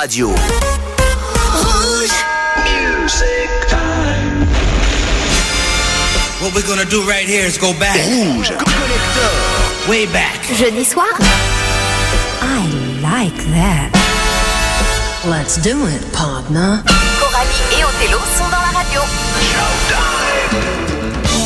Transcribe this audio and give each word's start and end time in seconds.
Radio. 0.00 0.28
What 6.38 6.54
we're 6.54 6.62
gonna 6.68 6.84
do 6.84 7.02
right 7.02 7.26
here 7.26 7.44
is 7.44 7.58
go 7.58 7.72
back. 7.80 7.96
Rouge 8.06 8.50
Collector. 8.50 9.90
Way 9.90 10.06
back. 10.06 10.40
Jeudi 10.54 10.84
soir 10.84 11.08
I 12.40 12.62
like 13.02 13.42
that. 13.50 13.90
Let's 15.26 15.56
do 15.56 15.86
it, 15.86 16.12
partner. 16.12 16.80
Coralie 17.18 17.64
et 17.74 17.84
Othello 17.84 18.20
sont 18.36 18.48
dans 18.50 18.62
la 18.62 18.70
radio. 18.78 19.02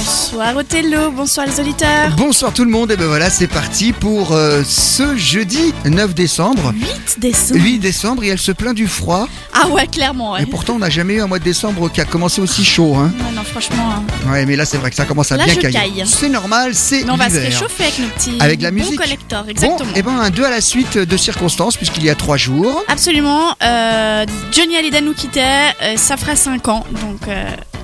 Bonsoir 0.07 0.57
Othello, 0.57 1.13
bonsoir 1.13 1.47
les 1.47 1.61
auditeurs. 1.61 2.11
Bonsoir 2.17 2.53
tout 2.53 2.65
le 2.65 2.71
monde, 2.73 2.91
et 2.91 2.97
ben 2.97 3.07
voilà, 3.07 3.31
c'est 3.31 3.47
parti 3.47 3.93
pour 3.93 4.33
euh, 4.33 4.65
ce 4.67 5.15
jeudi 5.17 5.73
9 5.85 6.13
décembre. 6.13 6.73
8 6.75 7.21
décembre. 7.21 7.61
8 7.63 7.79
décembre, 7.79 8.25
et 8.25 8.29
elle 8.29 8.39
se 8.41 8.51
plaint 8.51 8.75
du 8.75 8.89
froid. 8.89 9.29
Ah 9.53 9.69
ouais, 9.69 9.87
clairement. 9.87 10.33
Ouais. 10.33 10.43
Et 10.43 10.47
pourtant, 10.47 10.75
on 10.75 10.79
n'a 10.81 10.91
jamais 10.91 11.15
eu 11.15 11.21
un 11.21 11.29
mois 11.29 11.39
de 11.39 11.45
décembre 11.45 11.89
qui 11.89 12.01
a 12.01 12.05
commencé 12.05 12.41
aussi 12.41 12.65
chaud. 12.65 12.97
Hein. 12.97 13.13
Ouais, 13.17 13.33
non, 13.33 13.45
franchement. 13.45 13.91
hein. 13.95 14.31
Ouais, 14.33 14.45
mais 14.45 14.57
là, 14.57 14.65
c'est 14.65 14.77
vrai 14.79 14.91
que 14.91 14.97
ça 14.97 15.05
commence 15.05 15.31
à 15.31 15.37
Là, 15.37 15.45
bien 15.45 15.55
je 15.55 15.61
cailler. 15.61 15.73
caille. 15.79 16.03
C'est 16.05 16.29
normal, 16.29 16.75
c'est 16.75 17.05
Mais 17.05 17.11
on 17.13 17.17
va 17.17 17.31
se 17.31 17.37
réchauffer 17.39 17.85
avec 17.85 17.99
nos 18.01 18.09
petits 18.09 18.37
Avec 18.41 18.61
la 18.61 18.73
musique. 18.73 18.99
Bon, 18.99 19.45
exactement. 19.49 19.93
et 19.95 20.03
ben 20.03 20.19
un 20.19 20.31
2 20.31 20.45
à 20.45 20.51
la 20.51 20.61
suite 20.61 20.99
de 20.99 21.17
circonstances, 21.17 21.77
puisqu'il 21.77 22.03
y 22.03 22.11
a 22.11 22.17
3 22.17 22.37
jours. 22.39 22.83
Absolument. 22.89 23.55
euh, 23.63 24.27
Johnny 24.51 24.77
Hallyday 24.77 25.01
nous 25.01 25.15
quittait, 25.15 25.69
euh, 25.81 25.97
ça 25.97 26.17
fera 26.17 26.35
5 26.35 26.67
ans, 26.67 26.85
donc 27.03 27.21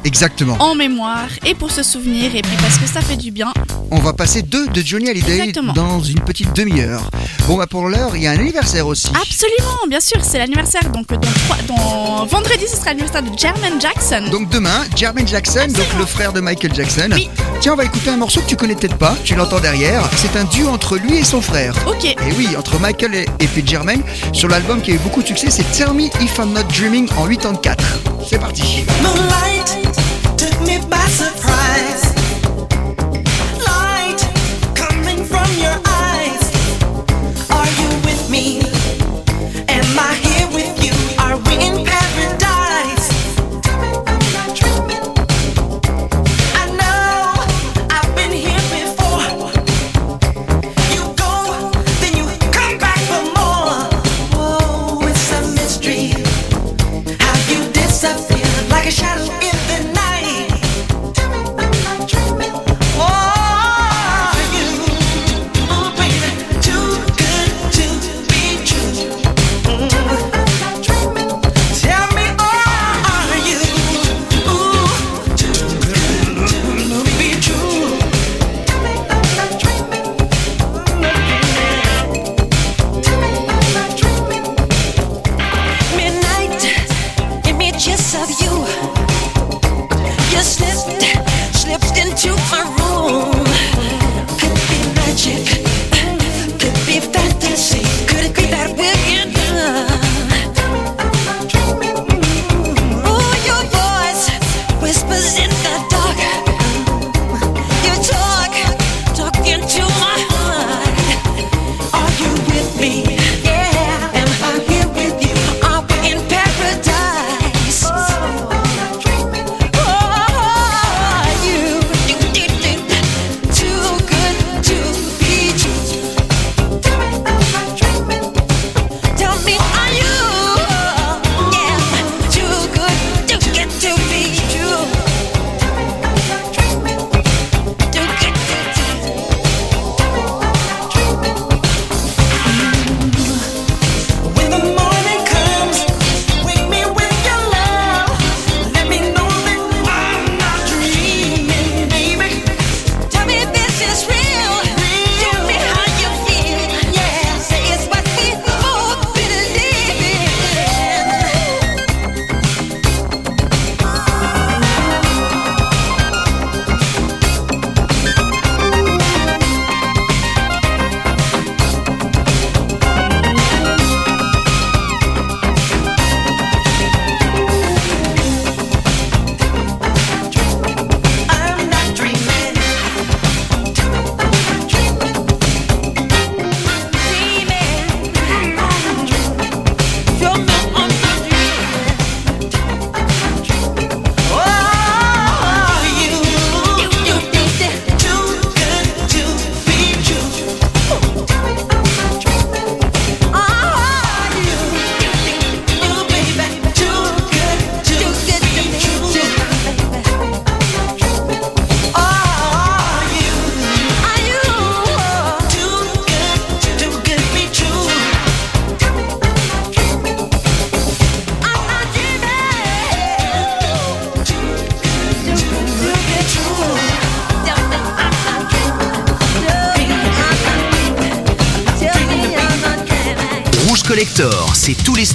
Exactement. 0.09 0.57
en 0.59 0.75
mémoire 0.75 1.29
et 1.45 1.55
pour 1.55 1.71
se 1.71 1.83
souvenir 1.83 2.35
et 2.35 2.41
puis 2.41 2.57
parce 2.63 2.79
que 2.79 2.87
ça 2.87 3.03
fait 3.03 3.17
du 3.17 3.31
bien. 3.31 3.53
On 3.91 3.99
va 3.99 4.15
passer 4.15 4.41
deux 4.41 4.67
de 4.69 4.81
Johnny 4.85 5.09
Hallyday 5.11 5.39
Exactement. 5.39 5.75
dans 5.75 6.01
une 6.03 6.21
petite 6.21 6.55
demi-heure. 6.57 7.03
Bon, 7.47 7.57
bah 7.59 7.67
pour 7.67 7.89
l'heure, 7.89 8.17
il 8.17 8.23
y 8.23 8.27
a 8.27 8.31
un 8.31 8.39
anniversaire 8.39 8.87
aussi. 8.87 9.09
Absolument, 9.09 9.87
bien 9.89 10.01
sûr, 10.01 10.19
c'est 10.25 10.39
l'anniversaire. 10.39 10.83
Donc, 10.93 11.09
dans, 11.09 11.21
trois- 11.21 11.63
dans 11.69 12.25
vendredi, 12.27 12.65
ce 12.71 12.77
sera 12.77 12.87
l'anniversaire 12.87 13.23
de 13.23 13.39
Jermaine 13.39 13.79
Jackson. 13.81 14.25
Donc 14.31 14.49
demain, 14.49 14.81
Jermaine 14.97 15.29
Jackson, 15.29 15.67
donc 15.69 15.87
le 15.99 16.07
frère 16.07 16.33
de 16.33 16.41
Michael 16.41 16.75
Jackson. 16.75 17.09
Oui. 17.13 17.29
Tiens, 17.61 17.75
on 17.75 17.77
va 17.77 17.85
écouter 17.85 18.09
un 18.11 18.17
morceau 18.17 18.41
que 18.41 18.47
tu 18.47 18.57
connais 18.57 18.75
peut-être 18.77 18.97
pas, 18.97 19.15
tu 19.25 19.35
l'entends 19.35 19.61
derrière. 19.61 20.03
C'est 20.17 20.37
un 20.39 20.45
duo 20.45 20.69
entre 20.69 20.97
lui 20.97 21.19
et 21.19 21.25
son 21.25 21.43
frère. 21.43 21.75
ok. 21.87 22.05
Et 22.07 22.17
oui, 22.39 22.49
entre 22.59 22.79
Michael 22.79 23.15
et, 23.15 23.27
et 23.41 23.47
puis 23.47 23.63
Jermaine, 23.67 24.03
sur 24.33 24.49
l'album 24.49 24.81
qui 24.81 24.93
a 24.93 24.95
eu 24.95 24.99
beaucoup 24.99 25.21
de 25.23 25.27
succès, 25.29 25.51
c'est 25.51 25.71
Tell 25.73 25.93
Me 25.93 26.05
If 26.23 26.39
I'm 26.39 26.53
Not 26.55 26.63
Dreaming 26.75 27.09
en 27.19 27.27
84. 27.27 27.85
C'est 28.29 28.39
parti. 28.39 28.85
Moonlight 29.03 29.98
shadow 58.99 59.38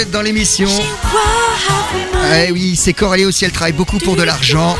Êtes 0.00 0.10
dans 0.10 0.22
l'émission. 0.22 0.70
Eh 2.34 2.50
oui, 2.52 2.74
c'est 2.76 2.94
Coralie 2.94 3.26
aussi, 3.26 3.44
elle 3.44 3.52
travaille 3.52 3.72
beaucoup 3.72 3.98
pour 3.98 4.16
de 4.16 4.22
l'argent. 4.22 4.76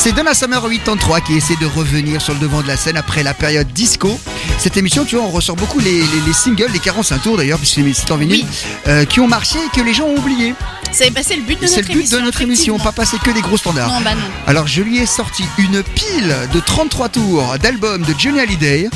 C'est 0.00 0.12
Donna 0.12 0.32
Summer 0.32 0.62
83 0.62 1.20
qui 1.22 1.34
essaie 1.36 1.56
de 1.56 1.66
revenir 1.66 2.22
sur 2.22 2.32
le 2.32 2.38
devant 2.38 2.62
de 2.62 2.68
la 2.68 2.76
scène 2.76 2.96
après 2.96 3.24
la 3.24 3.34
période 3.34 3.66
disco. 3.72 4.18
Cette 4.58 4.76
émission, 4.76 5.04
tu 5.04 5.16
vois, 5.16 5.24
on 5.24 5.30
ressort 5.30 5.56
beaucoup 5.56 5.80
les, 5.80 6.00
les- 6.00 6.20
les 6.24 6.32
singles, 6.32 6.70
les 6.72 6.78
45 6.78 7.20
tours 7.22 7.36
d'ailleurs, 7.36 7.58
puisque 7.58 7.80
c'est 7.94 8.10
en 8.12 8.16
vinyle, 8.16 8.46
euh, 8.86 9.04
qui 9.04 9.18
ont 9.20 9.26
marché 9.26 9.58
et 9.58 9.76
que 9.76 9.84
les 9.84 9.92
gens 9.92 10.04
ont 10.04 10.16
oublié. 10.16 10.54
C'est 10.92 11.10
bah, 11.10 11.20
c'est 11.22 11.36
le 11.36 11.42
but 11.42 11.60
de 11.60 11.66
C'est 11.66 11.76
notre 11.78 11.88
le 11.88 11.94
but 11.94 11.98
émission. 12.00 12.18
de 12.18 12.22
notre 12.22 12.40
émission, 12.42 12.78
pas 12.78 12.92
passer 12.92 13.18
que 13.18 13.30
des 13.32 13.42
gros 13.42 13.58
standards. 13.58 13.88
Non, 13.88 14.00
bah 14.00 14.14
non. 14.14 14.22
Alors 14.46 14.66
je 14.66 14.80
lui 14.80 14.98
ai 15.00 15.04
sorti 15.06 15.44
une 15.58 15.82
pile 15.82 16.34
de 16.54 16.60
33 16.60 17.10
tours 17.10 17.56
d'albums 17.60 18.02
de 18.02 18.14
Johnny 18.16 18.40
Hallyday 18.40 18.88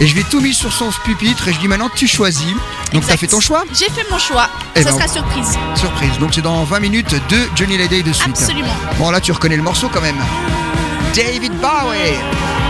et 0.00 0.06
je 0.06 0.12
lui 0.12 0.20
ai 0.20 0.24
tout 0.24 0.40
mis 0.42 0.52
sur 0.52 0.72
son 0.72 0.90
pupitre 1.04 1.48
et 1.48 1.54
je 1.54 1.58
dis 1.58 1.68
maintenant 1.68 1.88
tu 1.94 2.06
choisis. 2.06 2.44
Donc 2.92 3.02
t'as 3.06 3.14
Exact. 3.14 3.16
fait 3.18 3.26
ton 3.28 3.40
choix 3.40 3.64
J'ai 3.72 3.86
fait 3.86 4.04
mon 4.10 4.18
choix. 4.18 4.50
Eh 4.76 4.82
Ça 4.82 4.90
ben, 4.92 4.98
sera 4.98 5.08
surprise. 5.08 5.58
Surprise. 5.74 6.18
Donc 6.20 6.34
c'est 6.34 6.42
dans 6.42 6.62
20 6.64 6.80
minutes 6.80 7.14
de 7.30 7.38
Johnny 7.56 7.76
Hallyday 7.76 8.02
de 8.02 8.12
suite. 8.12 8.28
Absolument. 8.38 8.68
Bon 8.98 9.10
là 9.10 9.20
tu 9.22 9.32
reconnais 9.32 9.56
le 9.56 9.62
morceau 9.62 9.88
quand 9.90 10.02
même. 10.02 10.16
David 11.14 11.52
Bowie. 11.60 12.67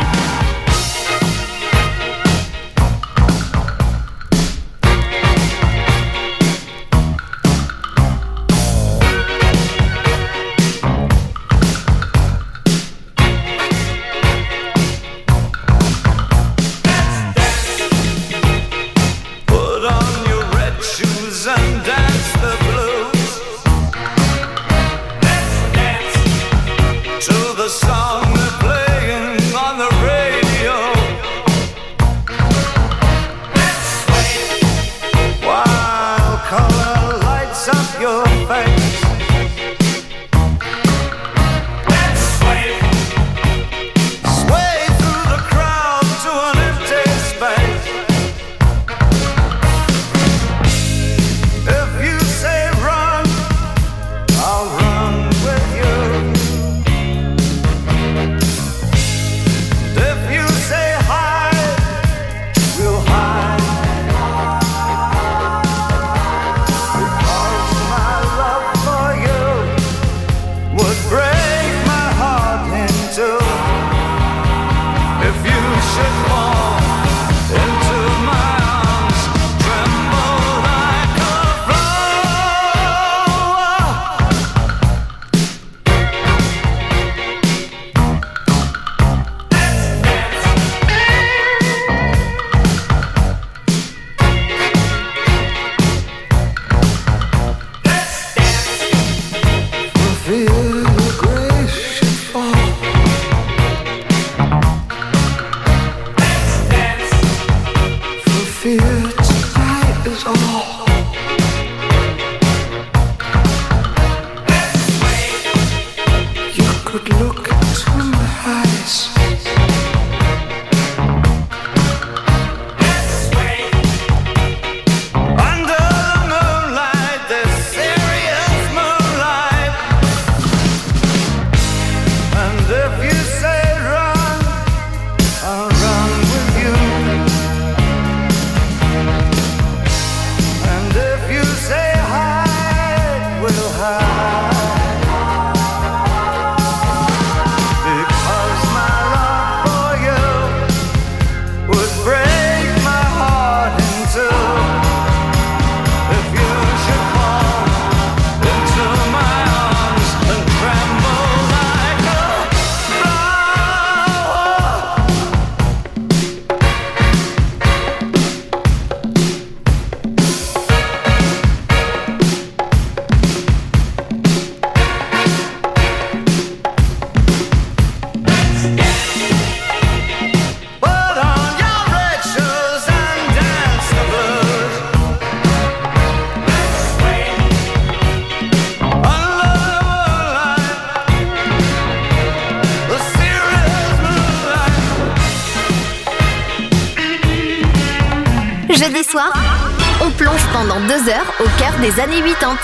On 200.00 200.11
plonge 200.12 200.40
pendant 200.50 200.80
deux 200.80 201.11
heures 201.11 201.35
au 201.40 201.49
cœur 201.59 201.73
des 201.80 202.00
années 202.00 202.23
80. 202.23 202.57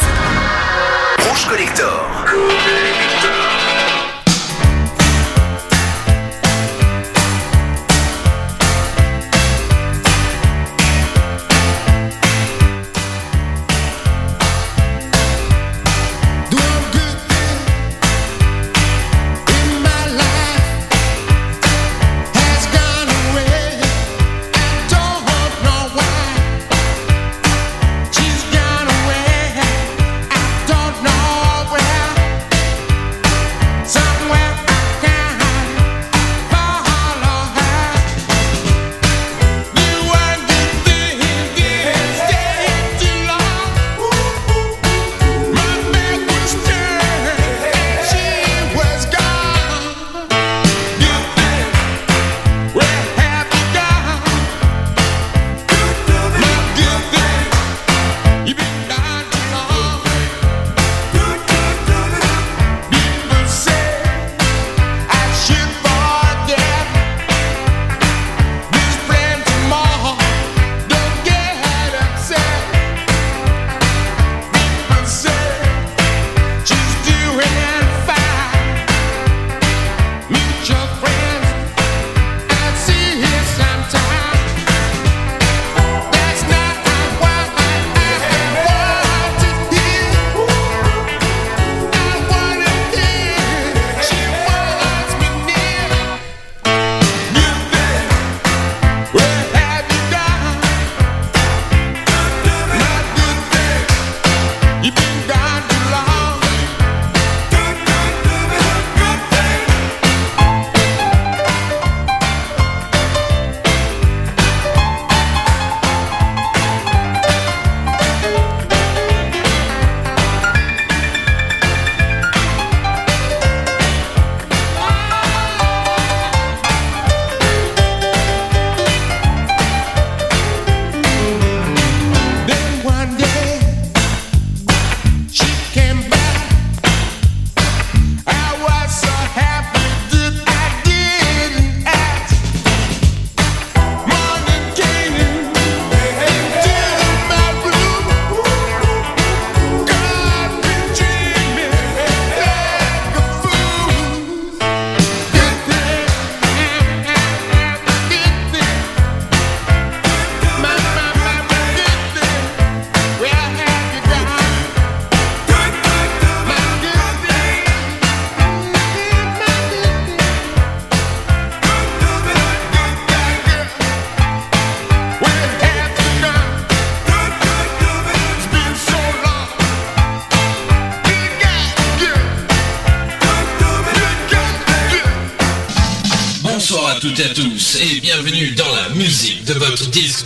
Collector. 1.50 2.06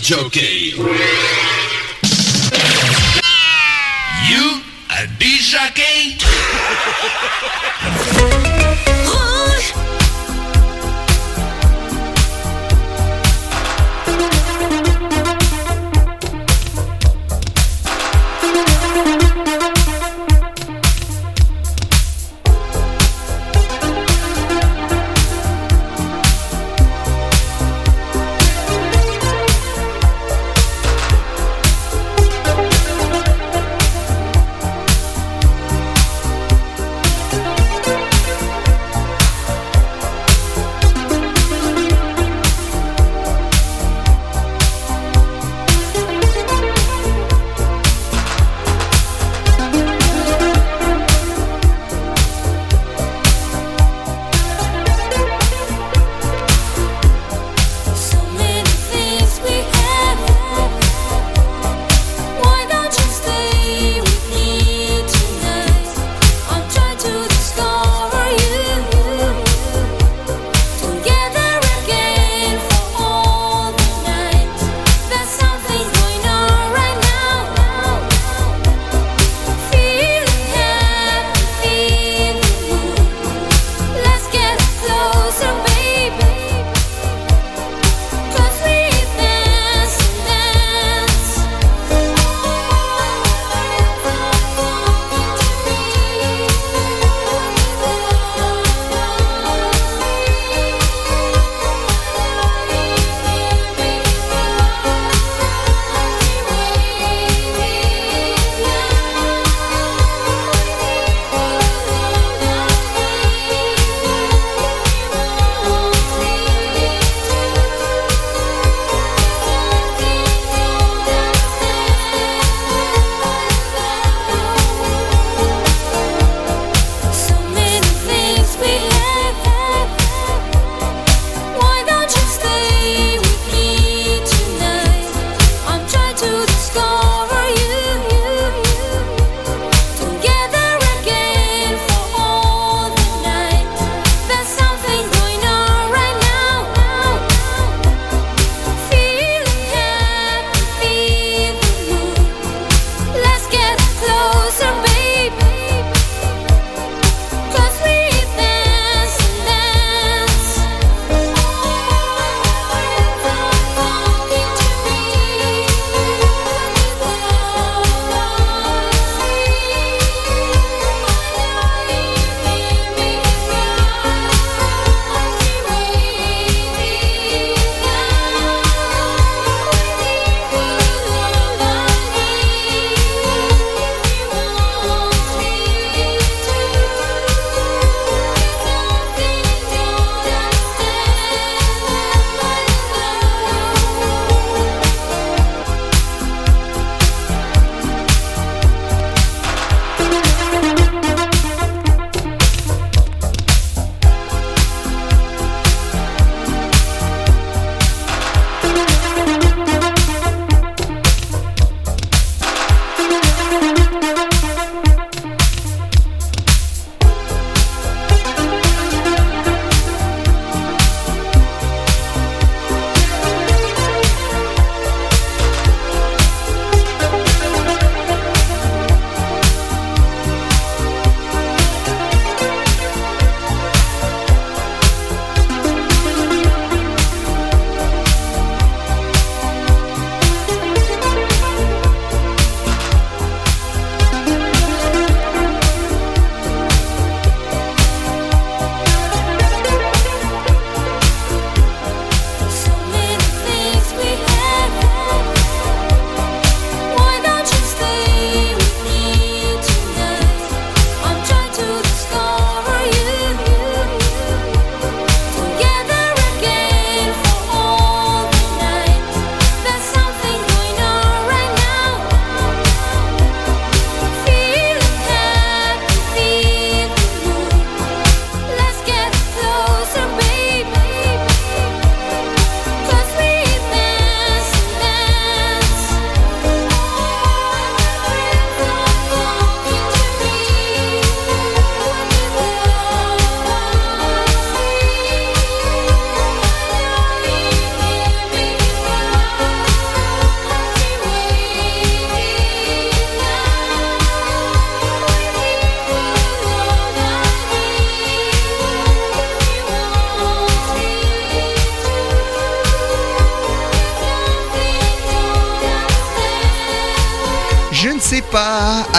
joking. 0.09 0.38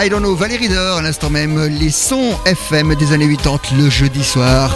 I 0.01 0.09
Don't 0.09 0.21
Know 0.21 0.33
Valérie 0.33 0.69
Dor 0.69 0.99
à 0.99 1.01
l'instant 1.01 1.29
même, 1.29 1.61
les 1.65 1.91
sons 1.91 2.31
FM 2.45 2.95
des 2.95 3.11
années 3.11 3.27
80 3.27 3.59
le 3.77 3.89
jeudi 3.89 4.23
soir. 4.23 4.73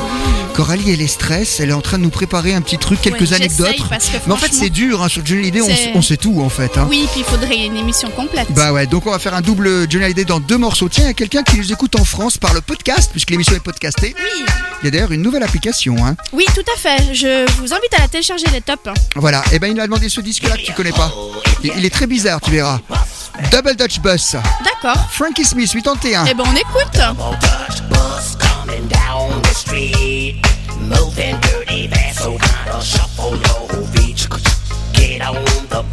Coralie, 0.53 0.91
elle 0.91 1.01
est 1.01 1.07
stress, 1.07 1.61
elle 1.61 1.69
est 1.69 1.73
en 1.73 1.79
train 1.79 1.97
de 1.97 2.03
nous 2.03 2.09
préparer 2.09 2.53
un 2.53 2.59
petit 2.59 2.77
truc, 2.77 2.99
quelques 2.99 3.21
ouais, 3.21 3.33
anecdotes. 3.33 3.87
Parce 3.89 4.11
Mais 4.27 4.33
en 4.33 4.35
fait, 4.35 4.51
c'est 4.51 4.69
dur, 4.69 5.01
hein, 5.01 5.07
sur 5.07 5.25
Johnny 5.25 5.43
Hallyday, 5.43 5.61
on, 5.61 5.97
on, 5.97 6.01
sait 6.01 6.17
tout 6.17 6.41
en 6.41 6.49
fait. 6.49 6.77
Hein. 6.77 6.87
Oui, 6.89 7.07
puis 7.11 7.21
il 7.21 7.25
faudrait 7.25 7.65
une 7.65 7.77
émission 7.77 8.09
complète. 8.09 8.51
Bah 8.51 8.73
ouais, 8.73 8.85
donc 8.85 9.07
on 9.07 9.11
va 9.11 9.19
faire 9.19 9.33
un 9.33 9.41
double 9.41 9.89
Johnny 9.89 10.03
Hallyday 10.03 10.25
dans 10.25 10.41
deux 10.41 10.57
morceaux. 10.57 10.89
Tiens, 10.89 11.05
il 11.05 11.07
y 11.07 11.11
a 11.11 11.13
quelqu'un 11.13 11.43
qui 11.43 11.55
nous 11.55 11.71
écoute 11.71 11.95
en 11.95 12.03
France 12.03 12.37
par 12.37 12.53
le 12.53 12.59
podcast, 12.59 13.09
puisque 13.11 13.29
l'émission 13.29 13.55
est 13.55 13.63
podcastée. 13.63 14.13
Oui. 14.21 14.45
Il 14.81 14.85
y 14.85 14.87
a 14.89 14.91
d'ailleurs 14.91 15.13
une 15.13 15.21
nouvelle 15.21 15.43
application. 15.43 15.95
Hein. 16.05 16.17
Oui, 16.33 16.43
tout 16.53 16.65
à 16.75 16.77
fait. 16.77 17.13
Je 17.13 17.49
vous 17.61 17.73
invite 17.73 17.93
à 17.97 18.01
la 18.01 18.07
télécharger, 18.09 18.47
les 18.51 18.59
top. 18.59 18.89
Voilà, 19.15 19.41
et 19.53 19.59
ben 19.59 19.67
il 19.67 19.75
nous 19.75 19.81
a 19.81 19.85
demandé 19.85 20.09
ce 20.09 20.19
disque-là 20.19 20.57
que 20.57 20.65
tu 20.65 20.73
connais 20.73 20.91
pas. 20.91 21.13
Il 21.63 21.85
est 21.85 21.93
très 21.93 22.07
bizarre, 22.07 22.41
tu 22.41 22.51
verras. 22.51 22.81
Double 23.53 23.75
Dutch 23.75 24.01
Bus. 24.01 24.35
D'accord. 24.63 24.97
Frankie 25.11 25.43
Smith, 25.43 25.75
81. 25.75 26.25
Eh 26.25 26.33
ben 26.33 26.43
on 26.43 26.55
écoute. 26.55 26.89
Double 26.93 27.37
Dutch 27.39 27.87
Bus 27.87 28.35
coming 28.35 28.87
down 28.87 29.29
the 29.43 29.53
street. 29.53 30.41
Moving 30.79 31.39
dirty, 31.41 31.85
that's 31.85 32.17
so 32.17 32.35
hot. 32.39 32.81
Shuffle 32.81 33.37
your 33.37 33.87
beach. 33.91 34.27
Get 34.93 35.21
on 35.21 35.35
the 35.69 35.83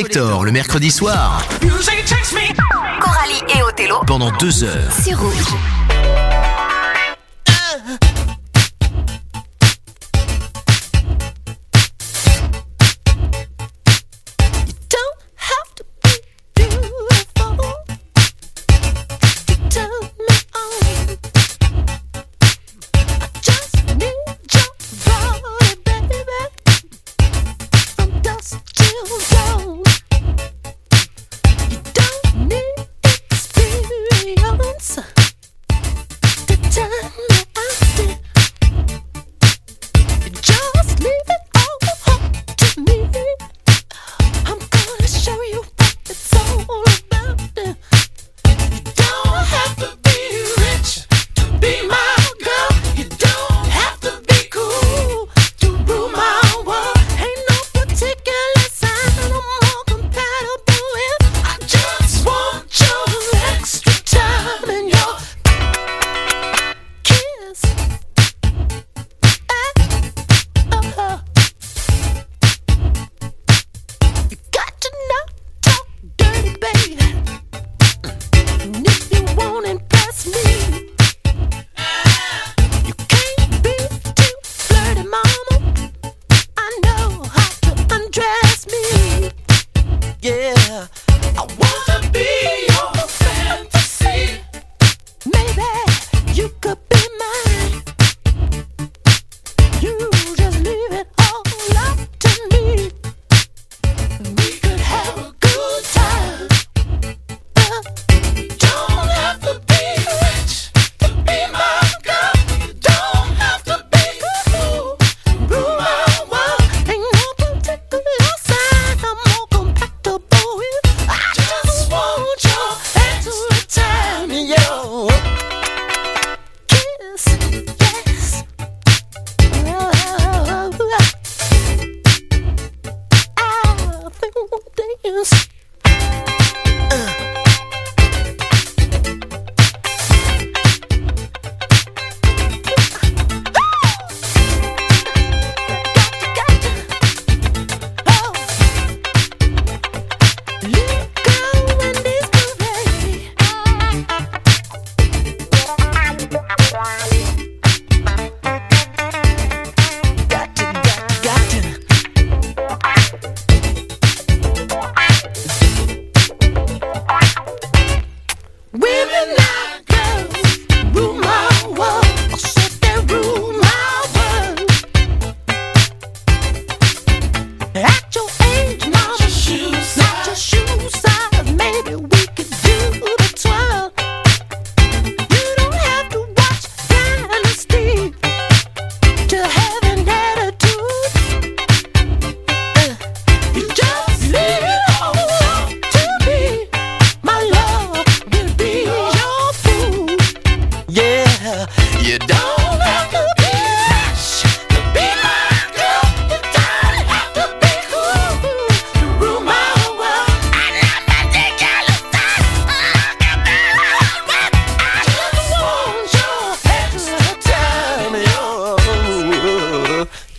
Le 0.00 0.52
mercredi 0.52 0.92
soir. 0.92 1.42
Coralie 3.00 3.42
et 3.56 3.62
Othello 3.64 3.96
pendant 4.06 4.30
deux 4.38 4.62
heures. 4.62 4.92
C'est 4.92 5.12
rouge. 5.12 5.34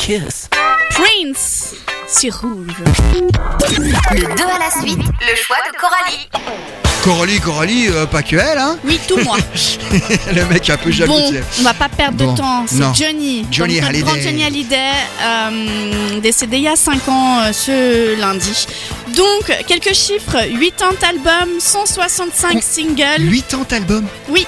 Kiss. 0.09 0.49
Prince 0.89 1.75
sur 2.07 2.33
Rouge. 2.41 2.73
Le 3.69 4.35
2 4.35 4.43
à 4.43 4.57
la 4.57 4.71
suite, 4.81 4.97
le 4.97 5.35
choix 5.35 5.57
de 5.71 5.77
Coralie. 5.77 6.29
Coralie, 7.03 7.39
Coralie, 7.39 7.87
euh, 7.89 8.07
pas 8.07 8.23
que 8.23 8.35
elle, 8.35 8.57
hein 8.57 8.79
Oui, 8.83 8.99
tout 9.07 9.17
moi. 9.23 9.37
Le 10.35 10.45
mec 10.45 10.67
un 10.69 10.77
peu 10.77 10.89
jaloux. 10.89 11.13
Bon, 11.13 11.31
on 11.59 11.61
va 11.61 11.75
pas 11.75 11.89
perdre 11.89 12.17
Bon, 12.17 12.33
de 12.33 12.37
temps. 12.37 12.65
C'est. 12.65 12.81
Johnny. 12.95 13.45
Johnny 13.51 13.79
Hallyday. 13.79 14.01
grand 14.03 14.19
Johnny 14.19 14.43
Hallyday, 14.43 14.91
euh, 15.21 16.19
décédé 16.21 16.57
il 16.57 16.63
y 16.63 16.67
a 16.67 16.75
5 16.75 17.07
ans 17.07 17.41
euh, 17.41 17.53
ce 17.53 18.19
lundi. 18.19 18.67
Donc, 19.15 19.55
quelques 19.67 19.93
chiffres 19.93 20.37
80 20.77 21.07
albums, 21.07 21.59
165 21.59 22.63
singles. 22.63 23.31
80 23.49 23.77
albums 23.77 24.07
Oui, 24.29 24.45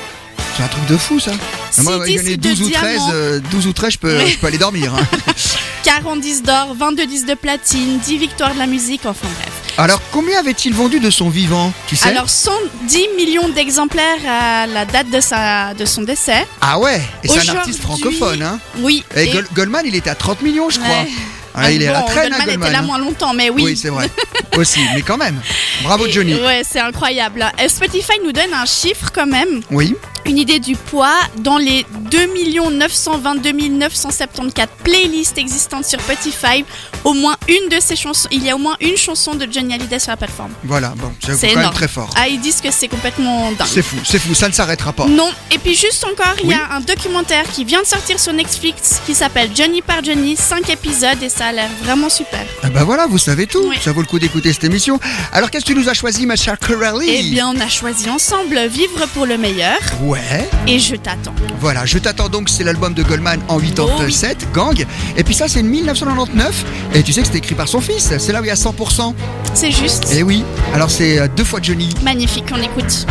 C'est 0.58 0.64
un 0.64 0.68
truc 0.68 0.86
de 0.88 0.98
fou 0.98 1.20
ça. 1.20 1.32
Moi, 1.80 2.04
il 2.08 2.14
y 2.16 2.18
en 2.18 2.22
a 2.22 2.24
disques 2.24 2.40
12 2.40 2.60
de 2.60 2.66
ou 2.66 2.70
13, 2.70 2.92
diamant. 2.92 3.10
euh, 3.14 3.40
12 3.52 3.68
ou 3.68 3.74
13, 3.74 3.94
je 3.94 3.98
peux, 3.98 4.26
je 4.26 4.38
peux 4.38 4.48
aller 4.48 4.58
dormir. 4.58 4.94
hein. 4.94 5.06
40 5.84 6.20
disques 6.22 6.44
d'or, 6.44 6.76
22 6.78 7.06
disques 7.08 7.26
de 7.28 7.34
platine, 7.34 7.98
10 8.00 8.18
victoires 8.18 8.54
de 8.54 8.60
la 8.60 8.68
musique, 8.68 9.02
enfin 9.06 9.28
bref. 9.40 9.50
Alors, 9.78 10.00
combien 10.12 10.40
avait-il 10.40 10.74
vendu 10.74 11.00
de 11.00 11.10
son 11.10 11.30
vivant 11.30 11.72
Tu 11.88 11.96
sais? 11.96 12.10
Alors, 12.10 12.30
110 12.30 13.08
millions 13.18 13.50
d'exemplaires 13.50 14.20
à 14.28 14.68
la 14.68 14.86
date 14.86 15.10
de, 15.10 15.20
sa, 15.22 15.74
de 15.74 15.86
son 15.86 16.02
décès. 16.04 16.46
Ah 16.60 16.78
ouais 16.78 17.02
Et 17.24 17.30
c'est 17.30 17.50
un 17.50 17.56
artiste 17.56 17.82
francophone, 17.82 18.42
hein 18.44 18.60
Oui. 18.80 19.04
Et, 19.16 19.24
et- 19.24 19.30
Gold- 19.32 19.48
Goldman, 19.54 19.84
il 19.86 19.96
était 19.96 20.10
à 20.10 20.16
30 20.16 20.42
millions, 20.42 20.70
je 20.70 20.80
crois. 20.80 20.90
Ouais. 20.90 21.08
Ah, 21.54 21.72
il 21.72 21.82
est 21.82 21.88
à 21.88 21.94
bon, 21.94 22.00
la 22.00 22.06
traîne, 22.06 22.30
Goldman 22.30 22.42
hein, 22.42 22.46
Goldman. 22.46 22.68
était 22.68 22.74
là 22.74 22.80
hein. 22.80 22.86
moins 22.88 22.98
longtemps, 23.00 23.34
mais 23.34 23.50
oui. 23.50 23.64
Oui, 23.64 23.78
c'est 23.78 23.90
vrai. 23.90 24.10
Aussi, 24.58 24.80
mais 24.94 25.02
quand 25.02 25.18
même. 25.18 25.40
Bravo, 25.84 26.06
Et- 26.06 26.12
Johnny. 26.12 26.36
Ouais, 26.36 26.62
c'est 26.70 26.80
incroyable. 26.80 27.46
Spotify 27.68 28.14
nous 28.24 28.32
donne 28.32 28.54
un 28.54 28.66
chiffre 28.66 29.10
quand 29.14 29.26
même, 29.26 29.62
Oui. 29.72 29.96
Une 30.26 30.38
idée 30.38 30.60
du 30.60 30.76
poids. 30.76 31.14
Dans 31.38 31.58
les 31.58 31.86
2 32.12 32.28
922 32.72 33.52
974 33.70 34.68
playlists 34.84 35.38
existantes 35.38 35.86
sur 35.86 36.00
Spotify, 36.02 36.64
au 37.04 37.14
moins 37.14 37.36
une 37.48 37.70
de 37.70 37.80
ces 37.82 37.96
chansons, 37.96 38.28
il 38.32 38.44
y 38.44 38.50
a 38.50 38.56
au 38.56 38.60
moins 38.60 38.76
une 38.82 38.98
chanson 38.98 39.36
de 39.36 39.48
Johnny 39.52 39.74
Hallyday 39.74 40.00
sur 40.00 40.12
la 40.12 40.18
plateforme. 40.18 40.52
Voilà, 40.64 40.90
bon, 40.98 41.12
c'est 41.20 41.32
quand 41.32 41.38
C'est 41.38 41.56
même 41.56 41.70
très 41.72 41.88
fort. 41.88 42.10
Ah, 42.16 42.28
ils 42.28 42.40
disent 42.40 42.62
que 42.62 42.72
c'est 42.72 42.88
complètement 42.88 43.52
dingue. 43.52 43.68
C'est 43.70 43.82
fou, 43.82 43.98
c'est 44.04 44.20
fou, 44.20 44.34
ça 44.34 44.48
ne 44.48 44.54
s'arrêtera 44.54 44.94
pas. 44.94 45.06
Non, 45.08 45.30
et 45.52 45.58
puis 45.58 45.76
juste 45.76 46.04
encore, 46.06 46.36
il 46.44 46.48
Oui. 46.48 46.54
y 46.56 46.58
a 46.58 46.76
un 46.76 46.82
documentaire 46.82 47.44
qui 47.52 47.66
vient 47.66 47.82
de 47.82 47.88
sortir 47.88 48.20
sur 48.20 48.34
Netflix 48.34 49.02
qui 49.06 49.14
s'appelle 49.16 49.50
Johnny 49.56 49.82
par 49.82 50.04
Johnny, 50.04 50.36
5 50.36 50.70
épisodes 50.70 51.22
et 51.22 51.30
ça 51.30 51.48
a 51.48 51.52
l'air 51.52 51.70
vraiment 51.84 52.10
super. 52.10 52.46
Ah 52.64 52.70
bah 52.70 52.84
voilà, 52.84 53.08
vous 53.08 53.18
savez 53.18 53.48
tout. 53.48 53.64
Oui. 53.70 53.78
Ça 53.82 53.92
vaut 53.92 54.02
le 54.02 54.08
coup 54.08 54.20
d'écouter 54.20 54.54
cette 54.54 54.64
émission. 54.64 55.00
Alors, 55.34 55.50
qu'est-ce 55.52 55.66
que 55.66 55.72
tu 55.74 55.78
nous 55.78 55.90
as 55.90 55.94
choisi, 55.94 56.26
ma 56.26 56.36
chère 56.36 56.58
Coralie? 56.60 57.10
Eh 57.10 57.24
bien, 57.32 57.50
on 57.50 57.60
a 57.60 57.68
choisi 57.70 58.10
ensemble 58.10 58.60
Vivre 58.68 59.08
pour 59.14 59.26
le 59.26 59.38
meilleur 59.38 59.78
Ouais. 60.12 60.50
et 60.68 60.78
Je 60.78 60.98
t'attends. 60.98 61.34
Voilà, 61.62 61.86
je 61.86 61.98
t'attends 61.98 62.28
donc, 62.28 62.50
c'est 62.50 62.66
l'album 62.66 62.94
de 62.94 63.02
Goldman 63.02 63.40
en 63.48 63.56
Oh 63.56 63.62
87, 63.62 64.52
Gang. 64.54 64.86
Et 65.16 65.24
puis 65.24 65.34
ça, 65.34 65.48
c'est 65.48 65.64
1999. 65.64 66.66
Et 66.94 67.02
tu 67.02 67.14
sais 67.14 67.22
que 67.22 67.28
c'était 67.28 67.38
écrit 67.38 67.56
par 67.56 67.70
son 67.70 67.80
fils. 67.80 68.12
C'est 68.18 68.34
là 68.34 68.42
où 68.42 68.44
il 68.44 68.48
y 68.48 68.52
a 68.52 68.56
100%. 68.56 69.14
C'est 69.54 69.72
juste. 69.72 70.12
Et 70.14 70.22
oui, 70.22 70.44
alors 70.74 70.90
c'est 70.92 71.18
euh, 71.18 71.28
deux 71.34 71.46
fois 71.46 71.62
Johnny. 71.64 71.96
Magnifique, 72.04 72.44
on 72.52 72.62
écoute. 72.62 73.06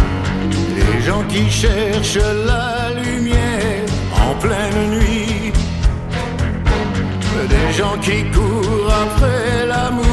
Les 0.77 1.03
gens 1.07 1.23
qui 1.27 1.51
cherchent 1.51 2.19
la 2.47 2.91
lumière 3.03 3.87
en 4.15 4.35
pleine 4.35 4.91
nuit. 4.91 5.53
Des 7.49 7.73
gens 7.79 7.97
qui 8.03 8.25
courent 8.31 8.93
après 8.93 9.67
l'amour 9.67 10.05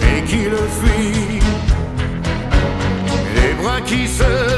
et 0.00 0.22
qui 0.24 0.44
le 0.44 0.62
fuient. 0.80 1.40
Les 3.34 3.52
bras 3.62 3.80
qui 3.82 4.08
se 4.08 4.55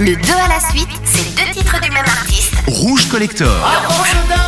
Le 0.00 0.14
2 0.14 0.32
à 0.32 0.48
la 0.48 0.60
suite, 0.60 0.88
c'est 1.04 1.44
deux 1.44 1.50
titres 1.52 1.80
du 1.80 1.90
même 1.90 2.04
artiste. 2.06 2.54
Rouge 2.68 3.08
Collector. 3.08 3.48
Force 3.88 4.47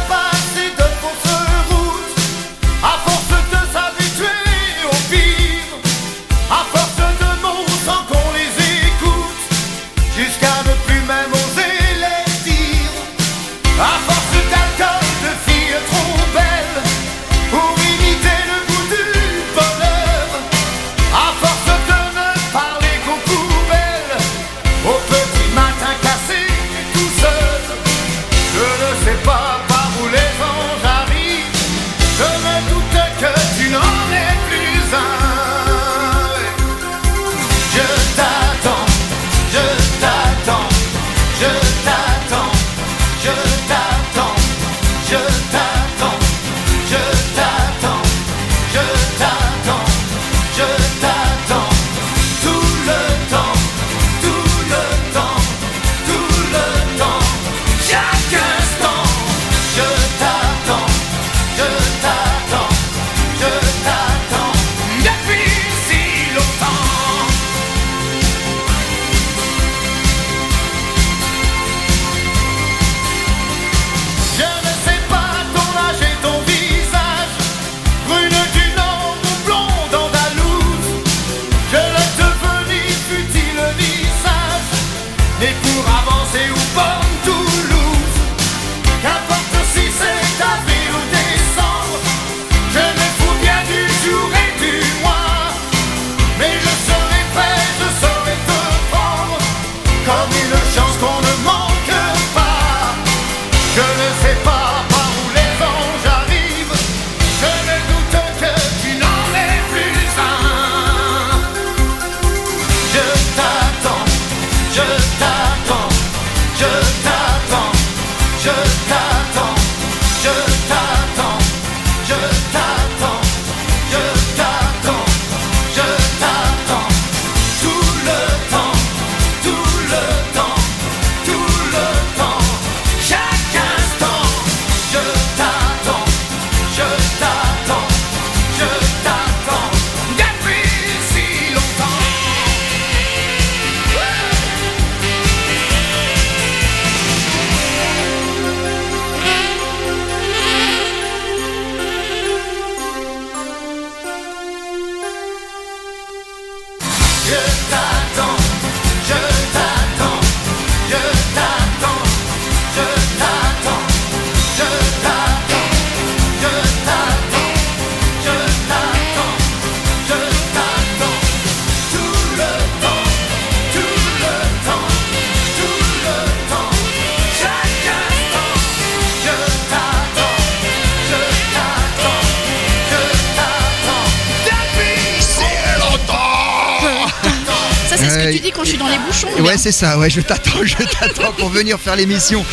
c'est 189.70 189.86
ça, 189.86 189.98
ouais, 189.98 190.10
je 190.10 190.20
t'attends, 190.20 190.64
je 190.64 190.74
t'attends 190.98 191.32
pour 191.32 191.48
venir 191.48 191.78
faire 191.78 191.94
l'émission. 191.94 192.44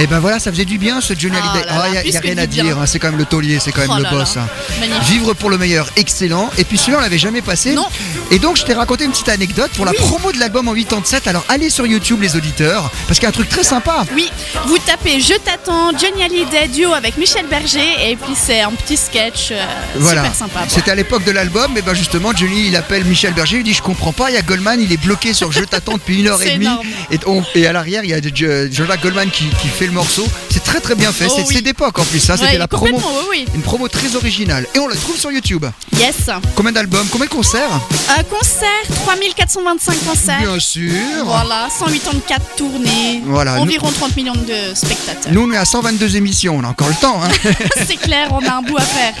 Et 0.00 0.06
ben 0.06 0.18
voilà, 0.18 0.38
ça 0.40 0.50
faisait 0.50 0.64
du 0.64 0.76
bien 0.78 1.00
ce 1.00 1.14
Johnny 1.16 1.36
Ah 1.40 1.50
Hallyday. 1.52 1.66
là, 1.68 1.88
il 2.04 2.10
y 2.12 2.16
a, 2.16 2.20
rien 2.20 2.38
à 2.38 2.46
dire, 2.46 2.78
hein, 2.78 2.86
c'est 2.86 2.98
quand 2.98 3.08
même 3.10 3.18
le 3.18 3.24
taulier, 3.26 3.58
c'est 3.60 3.70
quand 3.70 3.82
même 3.82 3.90
Oh 3.92 3.96
le 3.98 4.02
là 4.02 4.10
boss. 4.10 4.34
là. 4.36 4.42
hein. 4.82 4.86
Vivre 5.04 5.34
pour 5.34 5.50
le 5.50 5.58
meilleur, 5.58 5.88
excellent. 5.96 6.50
Et 6.58 6.64
puis 6.64 6.76
celui-là, 6.78 6.98
on 6.98 7.00
l'avait 7.02 7.18
jamais 7.18 7.42
passé. 7.42 7.74
Non. 7.74 7.86
Et 8.30 8.38
donc, 8.38 8.58
je 8.58 8.62
t'ai 8.64 8.74
raconté 8.74 9.04
une 9.04 9.10
petite 9.10 9.30
anecdote 9.30 9.70
pour 9.74 9.86
la 9.86 9.94
promo 9.94 10.32
de 10.32 10.38
l'album 10.38 10.68
en 10.68 10.74
87. 10.74 11.26
Alors, 11.28 11.44
allez 11.48 11.70
sur 11.70 11.86
YouTube, 11.86 12.20
les 12.20 12.36
auditeurs, 12.36 12.90
parce 13.06 13.18
qu'il 13.18 13.22
y 13.22 13.26
a 13.26 13.30
un 13.30 13.32
truc 13.32 13.48
très 13.48 13.64
sympa. 13.64 14.04
Oui, 14.14 14.30
vous 14.66 14.76
tapez 14.78 15.18
Je 15.20 15.32
t'attends, 15.34 15.92
Johnny 15.98 16.22
Hallyday 16.22 16.68
duo 16.68 16.92
avec 16.92 17.16
Michel 17.16 17.46
Berger 17.46 17.80
et 18.06 18.16
puis 18.16 18.34
c'est 18.36 18.60
un 18.60 18.72
petit 18.72 18.98
sketch 18.98 19.48
euh, 19.52 19.64
Voilà. 19.96 20.24
super 20.24 20.36
sympa. 20.36 20.60
C'était 20.68 20.90
à 20.90 20.94
l'époque 20.94 21.24
de 21.24 21.30
l'album, 21.30 21.74
et 21.78 21.82
ben 21.82 21.94
justement, 21.94 22.32
Johnny 22.36 22.66
il 22.68 22.76
appelle 22.76 23.04
Michel 23.06 23.32
Berger, 23.32 23.58
il 23.58 23.64
dit 23.64 23.72
Je 23.72 23.80
comprends 23.82 24.12
pas, 24.12 24.30
il 24.30 24.34
y 24.34 24.38
a 24.38 24.42
Goldman, 24.42 24.78
il 24.78 24.92
est 24.92 25.02
bloqué 25.02 25.32
sur 25.32 25.50
Je 25.50 25.64
t'attends 25.64 25.94
depuis 25.94 26.20
une 26.20 26.28
heure 26.28 26.42
et 26.42 26.50
demie. 26.50 26.66
énorme. 26.66 26.86
Et, 27.10 27.18
on- 27.26 27.42
et 27.54 27.66
à 27.66 27.72
l'arrière, 27.72 28.04
il 28.04 28.10
y 28.10 28.14
a 28.14 28.20
Jo- 28.20 28.70
Jean-Jacques 28.70 29.02
Goldman 29.02 29.30
qui, 29.30 29.46
qui 29.62 29.68
fait 29.68 29.86
le 29.86 29.92
morceau. 29.92 30.26
C'est 30.50 30.62
très 30.62 30.80
très 30.80 30.94
bien 30.96 31.12
fait, 31.12 31.26
Oh 31.30 31.34
c'est 31.34 31.46
oui. 31.54 31.62
d'époque 31.62 31.98
en 31.98 32.04
plus, 32.04 32.28
hein, 32.28 32.34
Ouais, 32.34 32.44
c'était 32.44 32.58
la 32.58 32.68
promo. 32.68 32.92
complètement, 32.92 33.20
oui, 33.30 33.46
Une 33.54 33.62
promo 33.62 33.88
très 33.88 34.14
originale. 34.16 34.66
Et 34.74 34.78
on 34.78 34.86
la 34.88 34.96
trouve 34.96 35.16
sur 35.18 35.32
YouTube. 35.32 35.64
oui. 35.64 35.98
Yes. 35.98 36.30
Combien 36.54 36.72
d'albums 36.72 37.06
Combien 37.10 37.26
de 37.26 37.30
concerts? 37.32 37.80
Un 38.18 38.24
concert, 38.24 38.68
3425 39.04 40.04
concerts. 40.04 40.38
Bien 40.40 40.58
sûr. 40.58 40.92
Voilà, 41.24 41.68
184 41.70 42.56
tournées. 42.56 43.22
Voilà, 43.24 43.56
nous- 43.56 43.62
Environ 43.62 43.92
30 43.92 44.16
millions 44.16 44.32
de 44.34 44.74
spectateurs. 44.74 45.32
Nous, 45.32 45.42
on 45.48 45.52
est 45.52 45.56
à 45.56 45.64
122 45.64 46.16
émissions, 46.16 46.56
on 46.58 46.64
a 46.64 46.68
encore 46.68 46.88
le 46.88 46.94
temps. 46.96 47.20
hein. 47.22 47.28
c'est 47.86 47.94
clair, 47.96 48.28
on 48.32 48.44
a 48.44 48.54
un 48.56 48.62
bout 48.62 48.76
à 48.76 48.82
faire. 48.82 49.14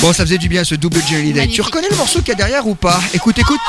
bon, 0.00 0.12
ça 0.12 0.24
faisait 0.24 0.38
du 0.38 0.48
bien 0.48 0.64
ce 0.64 0.74
double 0.74 1.00
Johnny 1.08 1.32
Day. 1.32 1.46
Tu 1.46 1.62
reconnais 1.62 1.86
le 1.88 1.96
morceau 1.96 2.18
qu'il 2.20 2.28
y 2.30 2.32
a 2.32 2.34
derrière 2.34 2.66
ou 2.66 2.74
pas? 2.74 3.00
Écoute, 3.12 3.38
écoute. 3.38 3.60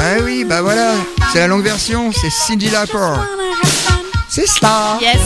Ah 0.00 0.16
oui, 0.24 0.44
bah 0.44 0.62
voilà, 0.62 0.92
c'est 1.32 1.38
la 1.40 1.46
longue 1.48 1.62
version, 1.64 2.10
c'est 2.12 2.30
Cindy 2.30 2.70
Lauper. 2.70 3.20
C'est 4.28 4.46
ça. 4.48 4.98
Yes. 5.00 5.18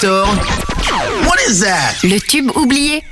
What 0.00 1.40
is 1.48 1.60
that? 1.60 1.96
Le 2.04 2.20
tube 2.20 2.52
oublié. 2.54 3.02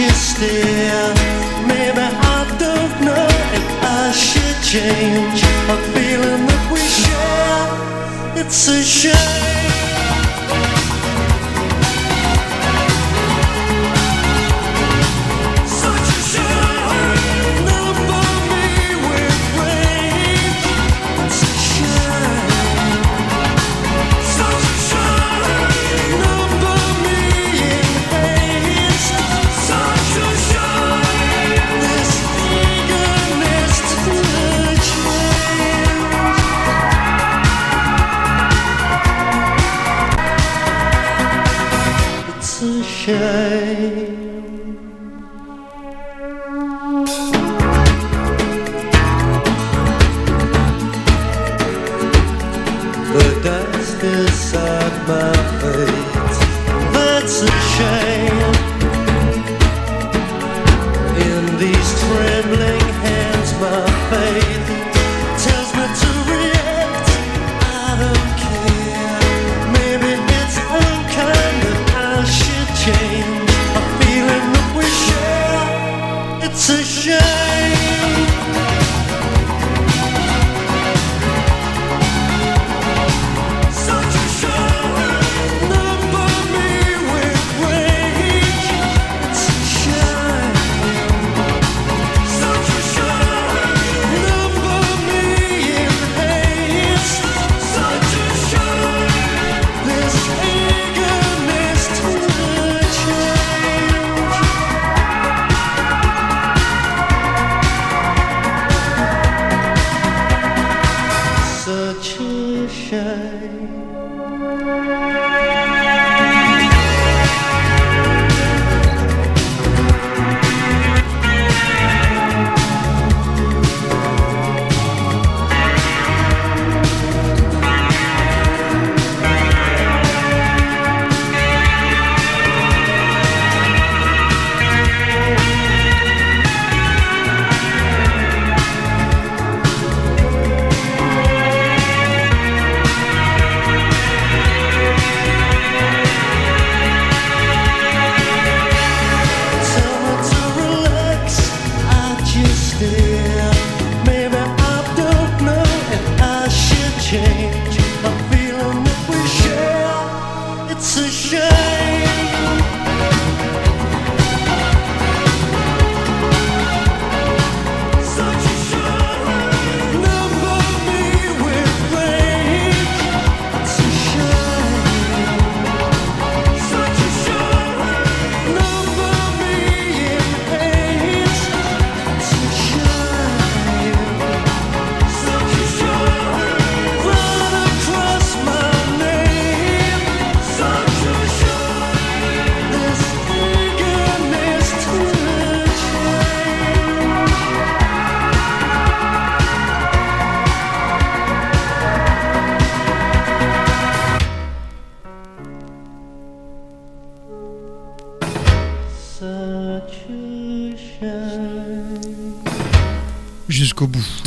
you 0.00 0.10
still. 0.10 1.14
Maybe 1.68 2.00
I 2.00 2.40
don't 2.58 2.94
know 3.04 3.26
if 3.58 3.66
I 3.82 4.12
should 4.12 4.58
change 4.72 5.42
a 5.68 5.76
feeling 5.92 6.46
that 6.48 6.64
we 6.72 6.82
share. 7.00 8.40
It's 8.40 8.68
a 8.68 8.82
shame. 8.82 9.59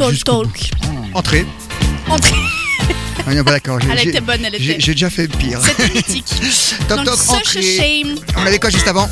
Talk, 0.03 0.23
talk. 0.25 0.71
Entrée. 1.13 1.45
Entrée. 2.09 2.35
Non, 3.33 3.41
bah, 3.43 3.51
d'accord. 3.51 3.79
j'ai- 3.81 3.89
Elle 3.89 3.99
j'ai- 3.99 4.09
était 4.09 4.19
bonne, 4.19 4.43
elle 4.43 4.55
j'ai- 4.61 4.71
était. 4.71 4.81
J'ai 4.81 4.91
déjà 4.91 5.09
fait 5.09 5.29
pire. 5.29 5.59
C'était 5.63 5.93
mythique. 5.93 6.25
Toc 6.89 7.05
toc, 7.05 7.17
entrée. 7.29 7.77
Shame. 7.77 8.15
On 8.35 8.45
avait 8.45 8.59
quoi 8.59 8.69
juste 8.69 8.87
avant 8.87 9.07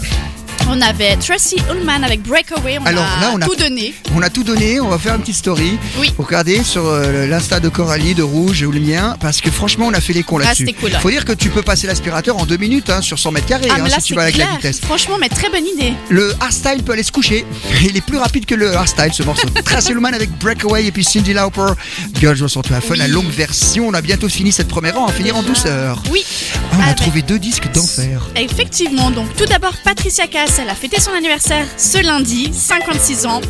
On 0.73 0.79
avait 0.79 1.17
Tracy 1.17 1.57
Ullman 1.69 2.01
avec 2.03 2.21
Breakaway. 2.23 2.77
On 2.79 2.85
Alors, 2.85 3.03
a 3.03 3.21
là, 3.21 3.31
on 3.33 3.41
a- 3.41 3.45
tout 3.45 3.55
donné. 3.57 3.93
On 4.15 4.21
a 4.21 4.29
tout 4.29 4.43
donné, 4.43 4.79
on 4.79 4.87
va 4.87 4.97
faire 4.97 5.15
une 5.15 5.19
petite 5.21 5.35
story. 5.35 5.77
Oui. 5.99 6.13
Regardez 6.17 6.63
sur 6.63 6.85
euh, 6.85 7.27
l'insta 7.27 7.59
de 7.59 7.67
Coralie, 7.67 8.15
de 8.15 8.23
Rouge 8.23 8.61
ou 8.63 8.71
le 8.71 8.79
mien, 8.79 9.17
parce 9.19 9.41
que 9.41 9.51
franchement, 9.51 9.87
on 9.87 9.93
a 9.93 9.99
fait 9.99 10.13
les 10.13 10.23
cons 10.23 10.37
Ah, 10.39 10.45
là-dessus. 10.45 10.69
cool. 10.79 10.91
Faut 11.01 11.09
dire 11.11 11.25
que 11.25 11.33
tu 11.33 11.49
peux 11.49 11.61
passer 11.61 11.87
l'aspirateur 11.87 12.37
en 12.37 12.45
deux 12.45 12.55
minutes 12.55 12.89
hein, 12.89 13.01
sur 13.01 13.19
100 13.19 13.31
mètres 13.33 13.47
carrés 13.47 13.67
Ah, 13.69 13.79
hein, 13.81 13.89
si 13.99 14.01
tu 14.03 14.15
vas 14.15 14.21
avec 14.21 14.37
la 14.37 14.45
clair. 14.45 14.55
vitesse. 14.57 14.79
Franchement, 14.79 15.17
mais 15.19 15.27
très 15.27 15.49
bonne 15.49 15.65
idée. 15.67 15.91
Le 16.07 16.33
hardstyle 16.39 16.83
peut 16.85 16.93
aller 16.93 17.03
se 17.03 17.11
coucher. 17.11 17.45
Il 17.83 17.97
est 17.97 18.01
plus 18.05 18.17
rapide 18.17 18.45
que 18.45 18.55
le 18.55 18.73
hardstyle 18.73 19.11
ce 19.13 19.23
morceau. 19.23 19.49
Tracy 19.65 19.91
Ullman 19.91 20.13
avec 20.13 20.29
Breakaway 20.39 20.85
et 20.85 20.91
puis 20.93 21.03
Cindy 21.03 21.33
Lauper. 21.33 21.73
Girls 22.17 22.39
Want 22.41 22.61
to 22.61 22.73
Have 22.73 22.81
Fun, 22.81 22.95
la 22.95 23.09
longue 23.09 23.29
version. 23.29 23.89
On 23.89 23.93
a 23.93 24.01
bientôt 24.01 24.29
fini 24.29 24.53
cette 24.53 24.69
première 24.69 24.95
heure, 24.95 25.03
on 25.03 25.07
va 25.07 25.13
finir 25.13 25.35
en 25.35 25.43
douceur. 25.43 26.01
Oui. 26.11 26.23
Ah, 26.71 26.75
on 26.79 26.89
a 26.91 26.93
trouvé 26.93 27.21
deux 27.23 27.39
disques 27.39 27.69
d'enfer. 27.73 28.21
Effectivement, 28.37 29.11
donc 29.11 29.35
tout 29.35 29.45
d'abord 29.47 29.73
Patricia 29.83 30.27
Cass, 30.27 30.60
elle 30.61 30.69
a 30.69 30.75
fêté 30.75 30.99
son 30.99 31.11
anniversaire 31.11 31.65
ce 31.77 31.97
lundi, 32.03 32.51
56 32.53 33.25
ans. 33.25 33.41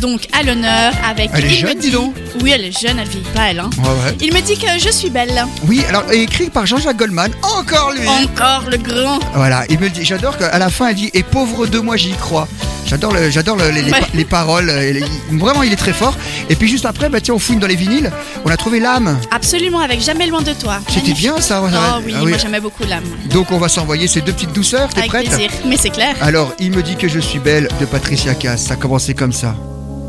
Donc 0.00 0.26
à 0.32 0.42
l'honneur 0.42 0.92
avec. 1.08 1.30
Elle 1.34 1.44
est 1.44 1.48
il 1.58 1.62
me 1.64 1.68
jeune, 1.68 1.78
dit- 1.78 1.86
dis 1.88 1.92
donc. 1.92 2.14
Oui, 2.42 2.52
elle 2.54 2.64
est 2.64 2.78
jeune, 2.78 2.98
elle 2.98 3.08
vieillit 3.08 3.26
pas 3.34 3.50
elle. 3.50 3.60
hein. 3.60 3.70
Ouais, 3.78 3.84
ouais. 3.88 4.16
Il 4.20 4.32
me 4.34 4.40
dit 4.40 4.56
que 4.58 4.66
je 4.78 4.90
suis 4.90 5.10
belle. 5.10 5.44
Oui, 5.66 5.82
alors 5.88 6.04
écrit 6.12 6.50
par 6.50 6.66
Jean-Jacques 6.66 6.96
Goldman, 6.96 7.30
encore 7.42 7.92
lui. 7.92 8.08
Encore 8.08 8.64
le 8.70 8.76
grand. 8.78 9.18
Voilà, 9.34 9.64
il 9.68 9.78
me 9.78 9.88
dit. 9.90 10.04
J'adore 10.04 10.36
qu'à 10.38 10.58
la 10.58 10.70
fin, 10.70 10.88
elle 10.88 10.96
dit 10.96 11.10
Et 11.14 11.22
pauvre 11.22 11.66
de 11.66 11.78
moi, 11.78 11.96
j'y 11.96 12.12
crois. 12.12 12.48
J'adore 12.86 13.12
le- 13.14 13.30
j'adore 13.30 13.56
le- 13.56 13.70
les, 13.70 13.80
les 13.82 13.92
Ouais. 13.92 14.00
pa- 14.00 14.06
les 14.12 14.24
paroles. 14.26 14.68
euh, 14.68 14.92
les- 14.92 15.04
vraiment, 15.38 15.62
il 15.62 15.72
est 15.72 15.76
très 15.76 15.94
fort. 15.94 16.14
Et 16.50 16.54
puis 16.54 16.68
juste 16.68 16.84
après, 16.84 17.08
bah, 17.08 17.18
tiens, 17.20 17.32
on 17.34 17.38
fouine 17.38 17.58
dans 17.58 17.66
les 17.66 17.76
vinyles. 17.76 18.10
On 18.44 18.50
a 18.50 18.56
trouvé 18.58 18.78
l'âme. 18.78 19.18
Absolument, 19.30 19.80
avec 19.80 20.02
Jamais 20.02 20.26
loin 20.26 20.42
de 20.42 20.52
toi. 20.52 20.80
C'était 20.88 21.00
Magnifique. 21.00 21.16
bien 21.16 21.40
ça. 21.40 21.62
Oh 21.62 22.00
oui, 22.04 22.12
ah 22.14 22.20
moi 22.24 22.36
j'aimais 22.36 22.60
beaucoup 22.60 22.82
l'âme. 22.86 23.04
Donc 23.30 23.50
on 23.52 23.58
va 23.58 23.68
s'envoyer 23.68 24.06
ces 24.06 24.20
deux 24.20 24.32
petites 24.32 24.52
douceurs. 24.52 24.90
T'es 24.90 24.98
Avec 25.00 25.10
prête 25.10 25.28
plaisir. 25.28 25.50
Mais 25.66 25.78
c'est 25.78 25.88
clair. 25.90 26.14
Alors, 26.20 26.52
il 26.58 26.70
me 26.70 26.82
dit 26.82 26.96
que 26.96 27.08
je 27.08 27.20
suis 27.20 27.38
belle 27.38 27.68
de 27.80 27.86
Patricia 27.86 28.34
Cass. 28.34 28.62
Ça 28.62 28.74
a 28.74 28.76
commencé 28.76 29.14
comme 29.14 29.32
ça. 29.32 29.54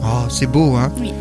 Oh, 0.04 0.26
c'est 0.30 0.48
beau, 0.48 0.76
hein? 0.76 0.92
Oui. 1.00 1.14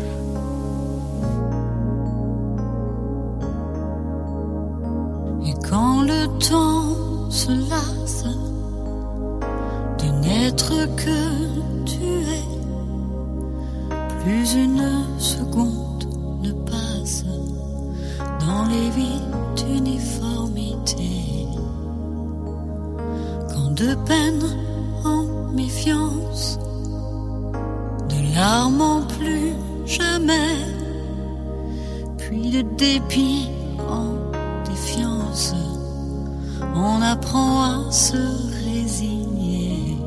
Et 5.47 5.53
quand 5.67 6.01
le 6.01 6.27
temps 6.39 7.29
se 7.29 7.51
lasse 7.69 8.25
de 9.99 10.05
n'être 10.21 10.71
que 10.95 11.85
tu 11.85 12.03
es, 12.03 12.45
plus 14.23 14.53
une 14.53 14.87
seconde 15.17 16.07
ne 16.41 16.51
passe 16.51 17.23
dans 18.39 18.65
les 18.65 18.89
vides 18.91 19.77
uniformités. 19.77 21.47
Quand 23.49 23.71
de 23.71 23.95
peine 24.05 24.43
méfiance, 25.55 26.59
de 28.09 28.35
larmes 28.35 29.07
plus 29.17 29.53
jamais, 29.85 30.57
puis 32.17 32.49
de 32.51 32.61
dépit 32.61 33.49
en 33.89 34.07
défiance, 34.69 35.53
on 36.75 37.01
apprend 37.01 37.63
à 37.63 37.91
se 37.91 38.17
résigner. 38.65 39.97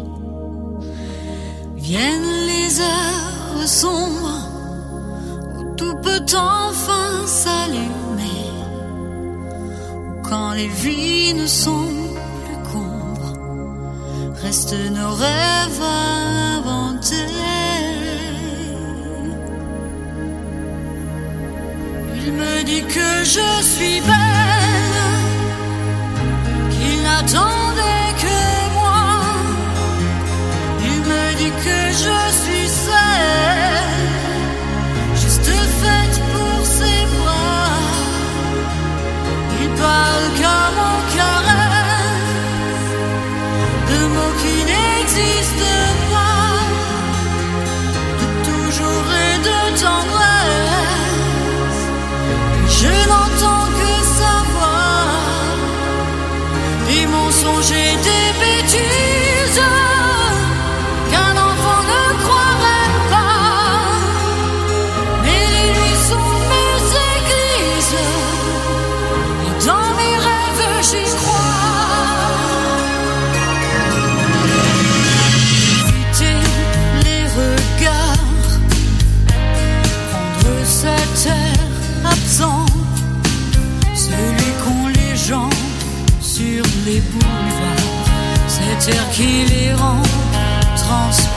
Viennent 1.77 2.35
les 2.53 2.81
heures 2.81 3.67
sombres 3.67 4.41
où 5.57 5.75
tout 5.77 5.97
peut 6.03 6.27
enfin 6.37 7.27
s'allumer, 7.27 8.45
quand 10.29 10.53
les 10.53 10.69
vies 10.69 11.33
ne 11.35 11.47
sont 11.47 11.98
restent 14.43 14.91
nos 14.91 15.15
rêves 15.15 15.83
à 15.83 16.57
inventer. 16.57 17.17
Il 22.25 22.33
me 22.33 22.63
dit 22.63 22.83
que 22.83 23.25
je 23.25 23.63
suis 23.63 24.01
belle, 24.01 24.28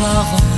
parents 0.01 0.50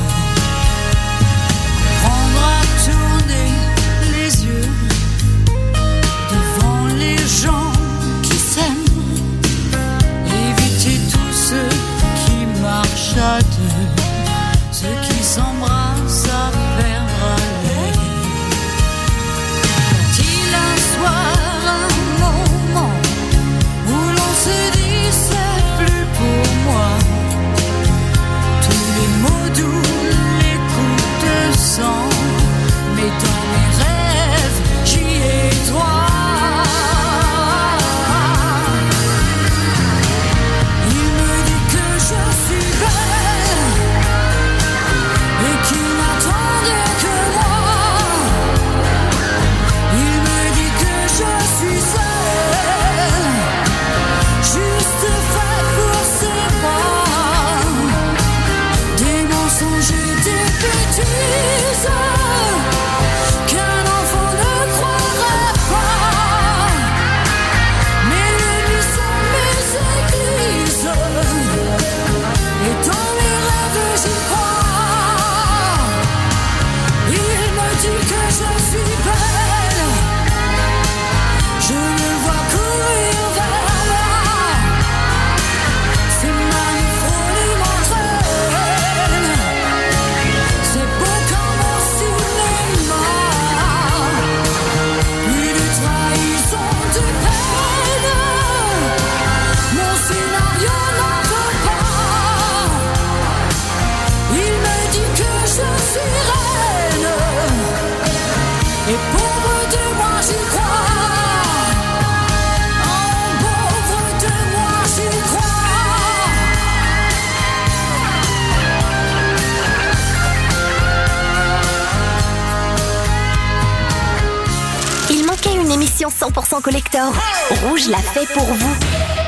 pour 128.28 128.54
vous. 128.54 128.76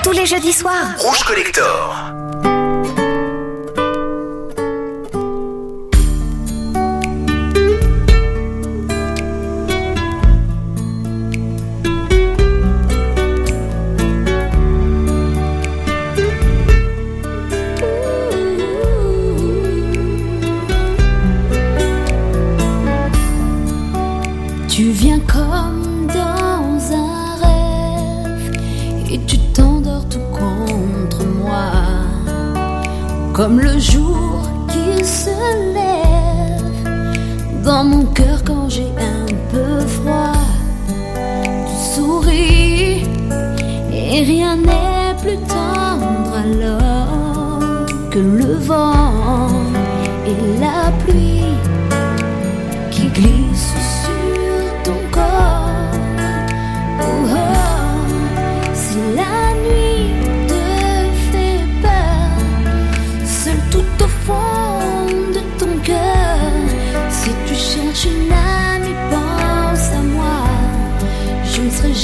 Tous 0.03 0.11
les 0.11 0.25
jeudis 0.25 0.53
soirs. 0.53 0.95
Rouge 0.97 1.23
Collector. 1.23 2.14
Comme 33.35 33.59
le 33.59 33.77
jour 33.79 34.49
qui 34.69 35.03
se 35.03 35.29
lève 35.73 37.63
dans 37.65 37.83
mon 37.83 38.05
cœur 38.05 38.41
quand 38.45 38.69
j'ai 38.69 38.87
un 38.97 39.25
peu 39.51 39.85
froid. 39.85 40.31
Tu 41.67 41.95
souris 41.95 43.03
et 43.91 44.23
rien 44.23 44.55
n'est 44.55 44.84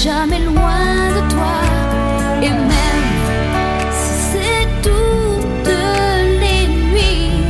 jamais 0.03 0.39
loin 0.39 1.09
de 1.15 1.21
toi. 1.33 1.57
Et 2.41 2.49
même 2.49 3.07
si 4.01 4.13
c'est 4.31 4.67
toutes 4.81 5.75
les 6.43 6.67
nuits, 6.89 7.43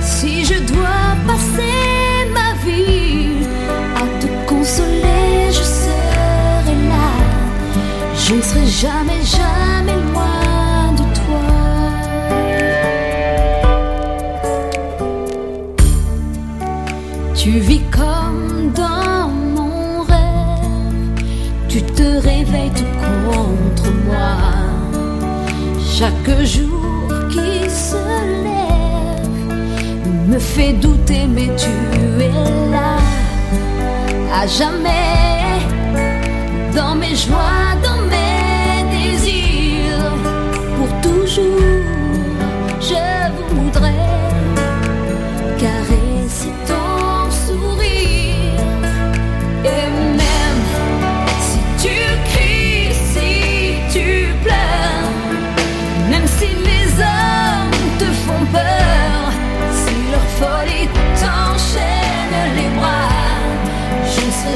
si 0.00 0.44
je 0.44 0.58
dois 0.72 1.16
passer 1.26 2.28
ma 2.32 2.50
vie 2.64 3.46
à 3.96 4.06
te 4.20 4.28
consoler, 4.48 5.50
je 5.50 5.64
serai 5.80 6.76
là. 6.92 7.08
Je 8.14 8.34
ne 8.34 8.42
serai 8.42 8.66
jamais, 8.66 9.22
jamais 9.24 9.37
Chaque 25.98 26.44
jour 26.44 27.08
qui 27.28 27.68
se 27.68 27.96
lève. 28.44 30.28
Me 30.28 30.38
fait 30.38 30.74
douter, 30.74 31.26
mais 31.26 31.48
tu 31.56 32.22
es 32.22 32.30
là. 32.70 32.98
À 34.32 34.46
jamais 34.46 35.58
dans 36.72 36.94
mes 36.94 37.16
joies, 37.16 37.74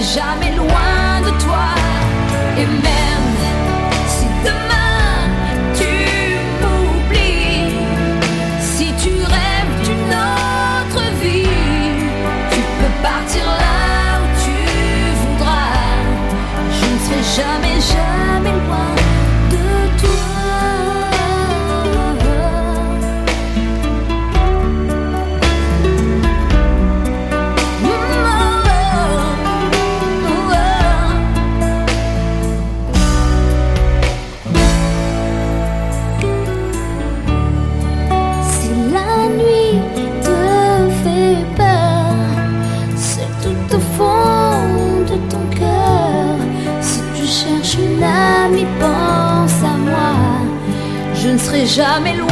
jamais 0.03 0.53
loin 0.57 1.21
de 1.25 1.31
toi. 1.43 1.69
Et 2.59 2.67
même 2.67 3.29
si 4.09 4.27
demain 4.45 5.31
tu 5.75 5.95
m'oublies, 6.61 7.77
si 8.61 8.93
tu 9.03 9.11
rêves 9.11 9.75
d'une 9.85 10.13
autre 10.13 11.03
vie, 11.23 11.47
tu 12.51 12.61
peux 12.79 12.95
partir 13.03 13.45
là 13.47 14.21
où 14.21 14.27
tu 14.45 14.59
voudras. 15.21 15.79
Je 16.79 16.85
ne 16.93 16.99
serai 17.05 17.23
jamais, 17.39 17.72
jamais 51.75 52.17
loin. 52.17 52.32